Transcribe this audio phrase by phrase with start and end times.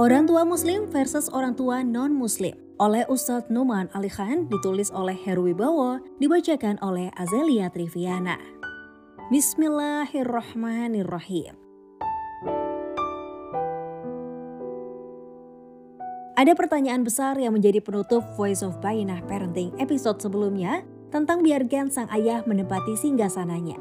[0.00, 5.44] Orang tua muslim versus orang tua non-muslim oleh Ustadz Numan Ali Khan ditulis oleh Heru
[5.44, 8.40] Wibowo, dibacakan oleh Azelia Triviana.
[9.28, 11.52] Bismillahirrahmanirrahim.
[16.32, 20.80] Ada pertanyaan besar yang menjadi penutup Voice of Bainah Parenting episode sebelumnya
[21.12, 23.76] tentang biarkan sang ayah menempati singgasananya.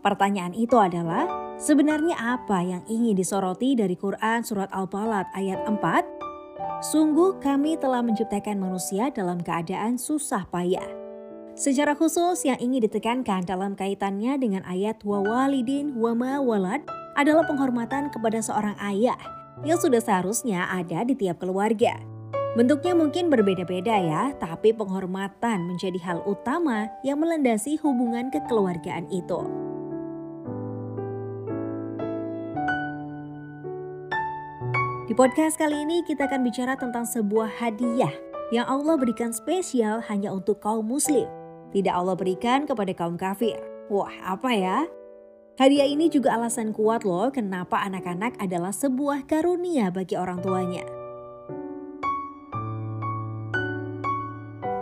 [0.00, 5.78] Pertanyaan itu adalah, sebenarnya apa yang ingin disoroti dari Quran Surat Al-Balad ayat 4?
[6.80, 10.88] Sungguh kami telah menciptakan manusia dalam keadaan susah payah.
[11.52, 16.80] Secara khusus yang ingin ditekankan dalam kaitannya dengan ayat wa walidin wa ma walad
[17.20, 19.20] adalah penghormatan kepada seorang ayah
[19.60, 22.00] yang sudah seharusnya ada di tiap keluarga.
[22.56, 29.59] Bentuknya mungkin berbeda-beda ya, tapi penghormatan menjadi hal utama yang melandasi hubungan kekeluargaan itu.
[35.10, 38.14] Di podcast kali ini kita akan bicara tentang sebuah hadiah
[38.54, 41.26] yang Allah berikan spesial hanya untuk kaum muslim.
[41.74, 43.58] Tidak Allah berikan kepada kaum kafir.
[43.90, 44.86] Wah, apa ya?
[45.58, 50.86] Hadiah ini juga alasan kuat loh kenapa anak-anak adalah sebuah karunia bagi orang tuanya.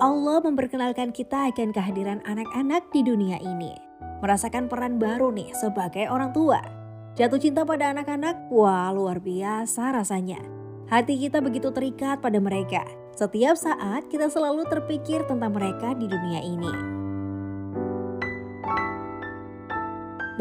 [0.00, 3.76] Allah memperkenalkan kita akan kehadiran anak-anak di dunia ini.
[4.24, 6.83] Merasakan peran baru nih sebagai orang tua
[7.14, 10.42] Jatuh cinta pada anak-anak, wah luar biasa rasanya.
[10.90, 12.82] Hati kita begitu terikat pada mereka.
[13.14, 16.72] Setiap saat kita selalu terpikir tentang mereka di dunia ini.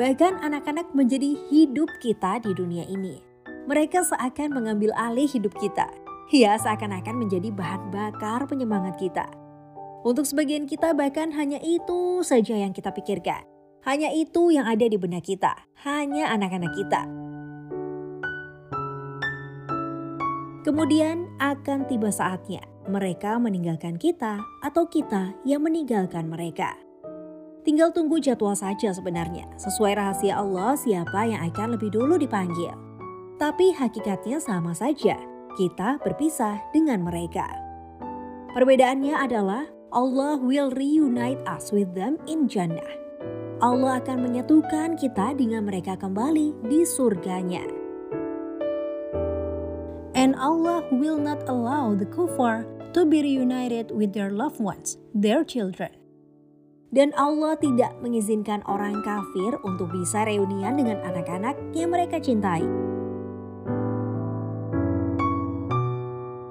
[0.01, 3.21] Bahkan anak-anak menjadi hidup kita di dunia ini.
[3.69, 5.85] Mereka seakan mengambil alih hidup kita.
[6.33, 9.29] Ya seakan-akan menjadi bahan bakar penyemangat kita.
[10.01, 13.52] Untuk sebagian kita bahkan hanya itu saja yang kita pikirkan.
[13.83, 17.03] Hanya itu yang ada di benak kita, hanya anak-anak kita.
[20.63, 26.79] Kemudian akan tiba saatnya mereka meninggalkan kita atau kita yang meninggalkan mereka.
[27.67, 32.71] Tinggal tunggu jadwal saja sebenarnya, sesuai rahasia Allah siapa yang akan lebih dulu dipanggil.
[33.35, 35.19] Tapi hakikatnya sama saja,
[35.59, 37.47] kita berpisah dengan mereka.
[38.55, 43.02] Perbedaannya adalah Allah will reunite us with them in Jannah.
[43.63, 47.63] Allah akan menyatukan kita dengan mereka kembali di surganya.
[50.19, 55.47] And Allah will not allow the kuffar to be reunited with their loved ones, their
[55.47, 55.95] children.
[56.91, 62.67] Dan Allah tidak mengizinkan orang kafir untuk bisa reunian dengan anak-anak yang mereka cintai.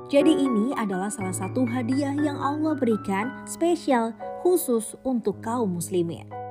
[0.09, 6.42] Jadi ini adalah salah satu hadiah yang Allah berikan spesial khusus untuk kaum muslimin.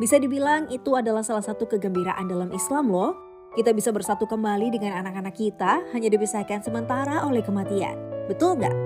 [0.00, 3.12] Bisa dibilang itu adalah salah satu kegembiraan dalam Islam loh.
[3.52, 8.00] Kita bisa bersatu kembali dengan anak-anak kita hanya dipisahkan sementara oleh kematian.
[8.24, 8.76] Betul nggak?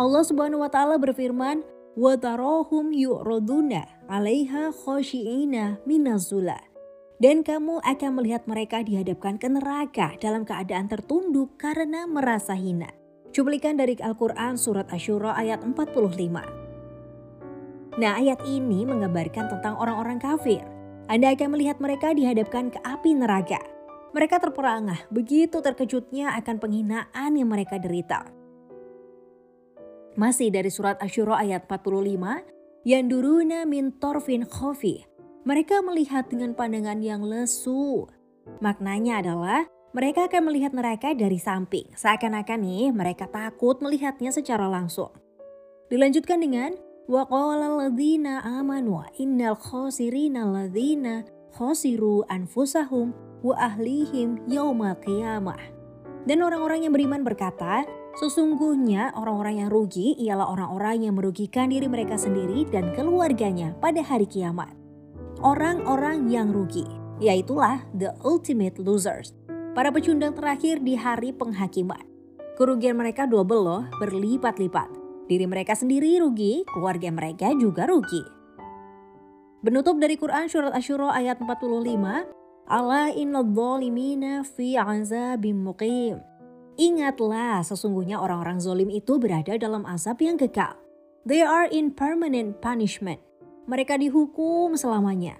[0.00, 1.60] Allah Subhanahu wa taala berfirman,
[1.92, 6.56] "Wa tarahum yu'raduna 'alaiha khashi'ina minazula."
[7.20, 12.88] Dan kamu akan melihat mereka dihadapkan ke neraka dalam keadaan tertunduk karena merasa hina.
[13.38, 15.94] Cuplikan dari Al-Quran Surat Ashura ayat 45.
[17.94, 20.58] Nah ayat ini menggambarkan tentang orang-orang kafir.
[21.06, 23.62] Anda akan melihat mereka dihadapkan ke api neraka.
[24.10, 28.26] Mereka terperangah, begitu terkejutnya akan penghinaan yang mereka derita.
[30.18, 32.42] Masih dari surat Ashura ayat 45,
[32.90, 35.06] Yanduruna min torfin khofi.
[35.46, 38.02] Mereka melihat dengan pandangan yang lesu.
[38.58, 45.08] Maknanya adalah mereka akan melihat neraka dari samping, seakan-akan nih mereka takut melihatnya secara langsung.
[45.88, 46.76] Dilanjutkan dengan
[47.08, 51.24] ladzina amanu innal khosirina ladzina
[51.56, 55.72] khosiru anfusahum wa ahlihim yaumal qiyamah.
[56.28, 57.88] Dan orang-orang yang beriman berkata,
[58.20, 64.28] sesungguhnya orang-orang yang rugi ialah orang-orang yang merugikan diri mereka sendiri dan keluarganya pada hari
[64.28, 64.76] kiamat.
[65.40, 66.84] Orang-orang yang rugi,
[67.24, 69.37] yaitulah the ultimate losers
[69.78, 72.02] para pecundang terakhir di hari penghakiman.
[72.58, 74.90] Kerugian mereka double loh, berlipat-lipat.
[75.30, 78.18] Diri mereka sendiri rugi, keluarga mereka juga rugi.
[79.62, 81.94] Penutup dari Quran Surat Ashura ayat 45,
[82.66, 86.18] Allah inna dhalimina fi azabim muqim.
[86.74, 90.74] Ingatlah, sesungguhnya orang-orang zolim itu berada dalam azab yang kekal.
[91.22, 93.22] They are in permanent punishment.
[93.70, 95.38] Mereka dihukum selamanya.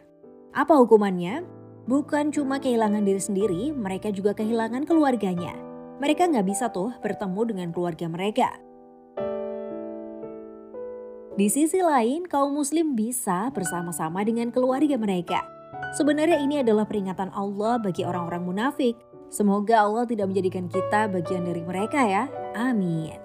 [0.54, 1.57] Apa hukumannya?
[1.88, 5.56] Bukan cuma kehilangan diri sendiri, mereka juga kehilangan keluarganya.
[6.04, 8.52] Mereka nggak bisa tuh bertemu dengan keluarga mereka.
[11.32, 15.40] Di sisi lain, kaum muslim bisa bersama-sama dengan keluarga mereka.
[15.96, 19.00] Sebenarnya ini adalah peringatan Allah bagi orang-orang munafik.
[19.32, 22.28] Semoga Allah tidak menjadikan kita bagian dari mereka ya.
[22.52, 23.16] Amin.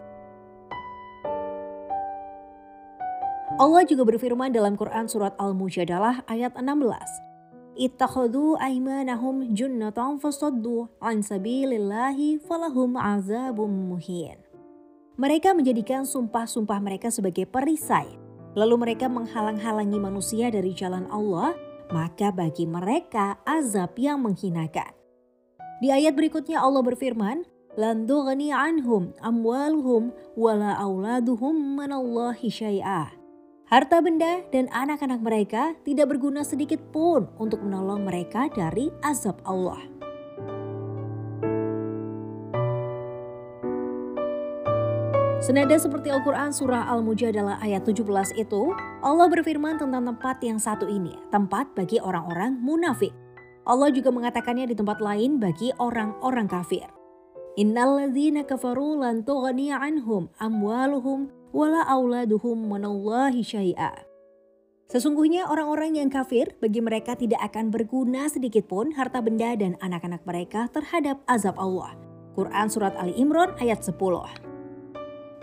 [3.59, 7.32] Allah juga berfirman dalam Quran surat Al-Mujadalah ayat 16.
[7.73, 14.37] Ittakhadhu aimanahum junnatan fasaddu an sabilillahi falahum azabum muhin.
[15.17, 18.05] Mereka menjadikan sumpah-sumpah mereka sebagai perisai.
[18.53, 21.57] Lalu mereka menghalang-halangi manusia dari jalan Allah,
[21.89, 24.93] maka bagi mereka azab yang menghinakan.
[25.81, 27.41] Di ayat berikutnya Allah berfirman,
[27.73, 33.22] "Lan anhum amwaluhum wala auladuhum manallahi syai'ah."
[33.73, 39.81] Harta benda dan anak-anak mereka tidak berguna sedikit pun untuk menolong mereka dari azab Allah.
[45.41, 51.17] Senada seperti Al-Quran surah Al-Mujadalah ayat 17 itu, Allah berfirman tentang tempat yang satu ini,
[51.33, 53.09] tempat bagi orang-orang munafik.
[53.65, 56.85] Allah juga mengatakannya di tempat lain bagi orang-orang kafir.
[57.57, 63.93] Innalladzina kafaru lan anhum amwaluhum wala auladuhum manallahi syai'a.
[64.89, 70.21] Sesungguhnya orang-orang yang kafir bagi mereka tidak akan berguna sedikit pun harta benda dan anak-anak
[70.27, 71.95] mereka terhadap azab Allah.
[72.33, 73.93] Quran Surat Ali Imran ayat 10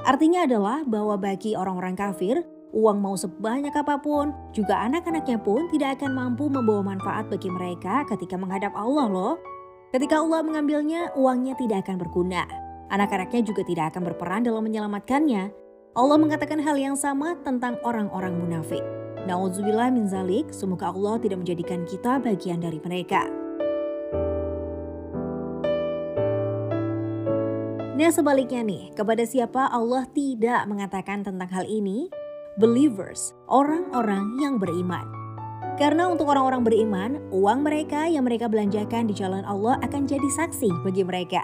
[0.06, 2.42] Artinya adalah bahwa bagi orang-orang kafir,
[2.74, 8.06] uang mau sebanyak apa pun, juga anak-anaknya pun tidak akan mampu membawa manfaat bagi mereka
[8.10, 9.34] ketika menghadap Allah loh.
[9.90, 12.46] Ketika Allah mengambilnya, uangnya tidak akan berguna.
[12.90, 18.82] Anak-anaknya juga tidak akan berperan dalam menyelamatkannya, Allah mengatakan hal yang sama tentang orang-orang munafik.
[19.26, 23.26] Nauzubillah min zalik, semoga Allah tidak menjadikan kita bagian dari mereka.
[27.98, 32.06] Nah sebaliknya nih, kepada siapa Allah tidak mengatakan tentang hal ini?
[32.54, 35.10] Believers, orang-orang yang beriman.
[35.75, 40.86] Karena untuk orang-orang beriman, uang mereka yang mereka belanjakan di jalan Allah akan jadi saksi
[40.86, 41.43] bagi mereka.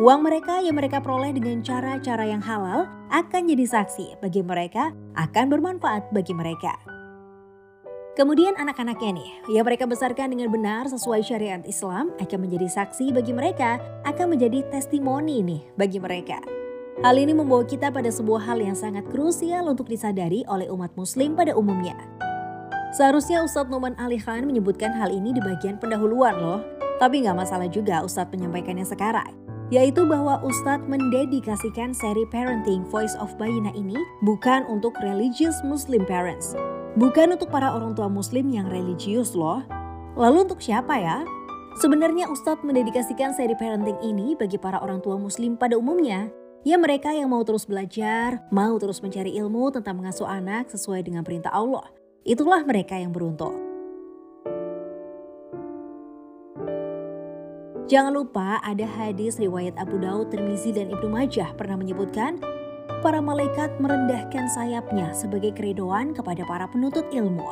[0.00, 5.52] Uang mereka yang mereka peroleh dengan cara-cara yang halal akan jadi saksi bagi mereka, akan
[5.52, 6.72] bermanfaat bagi mereka.
[8.16, 13.36] Kemudian anak-anaknya nih, yang mereka besarkan dengan benar sesuai syariat Islam akan menjadi saksi bagi
[13.36, 13.76] mereka,
[14.08, 16.40] akan menjadi testimoni nih bagi mereka.
[17.04, 21.36] Hal ini membawa kita pada sebuah hal yang sangat krusial untuk disadari oleh umat muslim
[21.36, 22.00] pada umumnya.
[22.96, 26.64] Seharusnya Ustadz Numan Ali Khan menyebutkan hal ini di bagian pendahuluan loh.
[26.96, 33.30] Tapi nggak masalah juga Ustadz menyampaikannya sekarang yaitu bahwa Ustadz mendedikasikan seri Parenting Voice of
[33.38, 33.96] Bayina ini
[34.26, 36.58] bukan untuk religious Muslim parents,
[36.98, 39.62] bukan untuk para orang tua Muslim yang religius loh.
[40.18, 41.22] Lalu untuk siapa ya?
[41.78, 46.28] Sebenarnya Ustadz mendedikasikan seri parenting ini bagi para orang tua Muslim pada umumnya.
[46.66, 51.24] Ya mereka yang mau terus belajar, mau terus mencari ilmu tentang mengasuh anak sesuai dengan
[51.24, 51.88] perintah Allah.
[52.26, 53.69] Itulah mereka yang beruntung.
[57.90, 62.38] Jangan lupa ada hadis riwayat Abu Daud, Tirmizi dan Ibnu Majah pernah menyebutkan
[63.02, 67.50] para malaikat merendahkan sayapnya sebagai keridoan kepada para penuntut ilmu.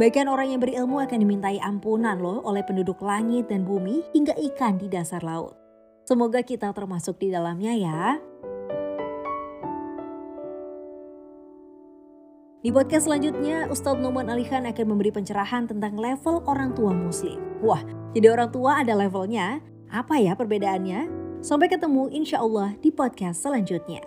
[0.00, 4.80] Bahkan orang yang berilmu akan dimintai ampunan loh oleh penduduk langit dan bumi hingga ikan
[4.80, 5.52] di dasar laut.
[6.08, 8.16] Semoga kita termasuk di dalamnya ya.
[12.64, 17.36] Di podcast selanjutnya, Ustadz Noman Alihan akan memberi pencerahan tentang level orang tua muslim.
[17.60, 17.84] Wah,
[18.16, 19.60] jadi orang tua ada levelnya,
[19.94, 21.06] apa ya perbedaannya?
[21.38, 24.02] Sampai ketemu insya Allah di podcast selanjutnya.